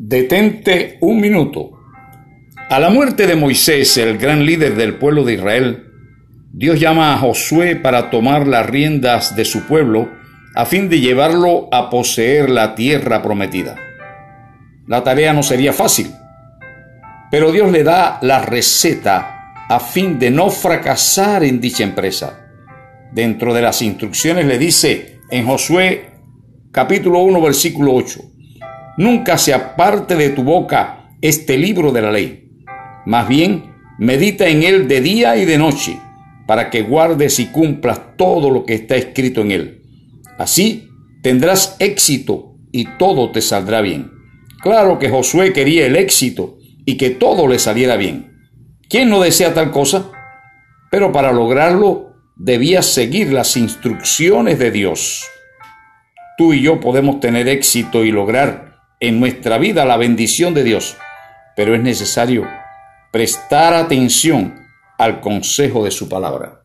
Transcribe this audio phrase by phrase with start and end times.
[0.00, 1.72] Detente un minuto.
[2.70, 5.88] A la muerte de Moisés, el gran líder del pueblo de Israel,
[6.52, 10.08] Dios llama a Josué para tomar las riendas de su pueblo
[10.54, 13.74] a fin de llevarlo a poseer la tierra prometida.
[14.86, 16.12] La tarea no sería fácil,
[17.32, 22.46] pero Dios le da la receta a fin de no fracasar en dicha empresa.
[23.10, 26.12] Dentro de las instrucciones le dice en Josué
[26.70, 28.20] capítulo 1 versículo 8,
[28.98, 32.50] Nunca se aparte de tu boca este libro de la ley.
[33.06, 36.00] Más bien, medita en él de día y de noche,
[36.48, 39.82] para que guardes y cumplas todo lo que está escrito en él.
[40.36, 40.90] Así
[41.22, 44.10] tendrás éxito y todo te saldrá bien.
[44.60, 48.50] Claro que Josué quería el éxito y que todo le saliera bien.
[48.88, 50.10] ¿Quién no desea tal cosa?
[50.90, 55.24] Pero para lograrlo debía seguir las instrucciones de Dios.
[56.36, 58.67] Tú y yo podemos tener éxito y lograr
[59.00, 60.96] en nuestra vida la bendición de Dios,
[61.56, 62.48] pero es necesario
[63.12, 64.66] prestar atención
[64.98, 66.57] al consejo de su palabra.